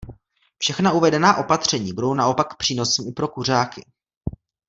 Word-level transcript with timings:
Všechna 0.57 0.91
uvedená 0.91 1.37
opatření 1.37 1.93
budou 1.93 2.13
naopak 2.13 2.55
přínosem 2.57 3.07
i 3.07 3.11
pro 3.11 3.27
kuřáky. 3.27 3.85